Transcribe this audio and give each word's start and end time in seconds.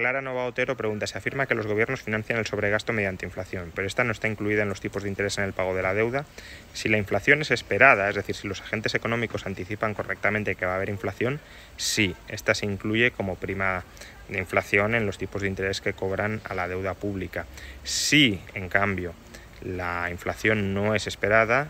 Clara 0.00 0.22
Nova 0.22 0.46
Otero 0.46 0.78
pregunta, 0.78 1.06
se 1.06 1.18
afirma 1.18 1.44
que 1.44 1.54
los 1.54 1.66
gobiernos 1.66 2.00
financian 2.00 2.38
el 2.38 2.46
sobregasto 2.46 2.94
mediante 2.94 3.26
inflación, 3.26 3.70
pero 3.74 3.86
esta 3.86 4.02
no 4.02 4.12
está 4.12 4.28
incluida 4.28 4.62
en 4.62 4.70
los 4.70 4.80
tipos 4.80 5.02
de 5.02 5.10
interés 5.10 5.36
en 5.36 5.44
el 5.44 5.52
pago 5.52 5.74
de 5.74 5.82
la 5.82 5.92
deuda. 5.92 6.24
Si 6.72 6.88
la 6.88 6.96
inflación 6.96 7.42
es 7.42 7.50
esperada, 7.50 8.08
es 8.08 8.14
decir, 8.14 8.34
si 8.34 8.48
los 8.48 8.62
agentes 8.62 8.94
económicos 8.94 9.44
anticipan 9.44 9.92
correctamente 9.92 10.54
que 10.54 10.64
va 10.64 10.72
a 10.72 10.76
haber 10.76 10.88
inflación, 10.88 11.38
sí, 11.76 12.16
esta 12.28 12.54
se 12.54 12.64
incluye 12.64 13.10
como 13.10 13.36
prima 13.36 13.84
de 14.30 14.38
inflación 14.38 14.94
en 14.94 15.04
los 15.04 15.18
tipos 15.18 15.42
de 15.42 15.48
interés 15.48 15.82
que 15.82 15.92
cobran 15.92 16.40
a 16.44 16.54
la 16.54 16.66
deuda 16.66 16.94
pública. 16.94 17.44
Si, 17.84 18.40
en 18.54 18.70
cambio, 18.70 19.12
la 19.60 20.08
inflación 20.10 20.72
no 20.72 20.94
es 20.94 21.06
esperada, 21.06 21.68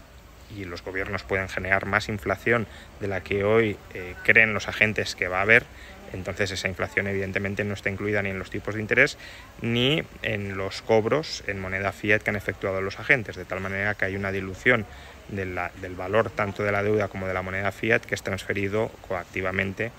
y 0.57 0.65
los 0.65 0.83
gobiernos 0.83 1.23
pueden 1.23 1.49
generar 1.49 1.87
más 1.87 2.09
inflación 2.09 2.67
de 3.01 3.09
la 3.09 3.23
que 3.23 3.45
hoy 3.45 3.77
eh, 3.95 4.15
creen 4.25 4.55
los 4.55 4.69
agentes 4.69 5.15
que 5.15 5.29
va 5.29 5.39
a 5.39 5.43
haber, 5.43 5.65
entonces 6.13 6.51
esa 6.51 6.69
inflación 6.69 7.07
evidentemente 7.07 7.65
no 7.65 7.75
está 7.75 7.91
incluida 7.91 8.23
ni 8.23 8.31
en 8.31 8.39
los 8.39 8.51
tipos 8.51 8.75
de 8.75 8.81
interés 8.81 9.19
ni 9.63 10.03
en 10.23 10.57
los 10.57 10.83
cobros 10.83 11.45
en 11.47 11.61
moneda 11.61 11.93
fiat 11.93 12.23
que 12.23 12.31
han 12.31 12.37
efectuado 12.37 12.81
los 12.81 12.99
agentes, 12.99 13.37
de 13.37 13.45
tal 13.45 13.61
manera 13.61 13.95
que 13.95 14.05
hay 14.05 14.17
una 14.17 14.33
dilución 14.33 14.87
del 15.29 15.95
valor 15.97 16.31
tanto 16.31 16.65
de 16.65 16.73
la 16.73 16.83
deuda 16.83 17.09
como 17.09 17.29
de 17.29 17.35
la 17.35 17.43
moneda 17.43 17.71
fiat 17.71 18.01
que 18.01 18.15
es 18.15 18.23
transferido 18.23 18.91
coactivamente 19.07 19.93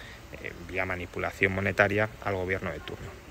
eh, 0.43 0.51
vía 0.67 0.85
manipulación 0.85 1.53
monetaria 1.53 2.09
al 2.23 2.35
gobierno 2.35 2.71
de 2.71 2.79
turno. 2.79 3.30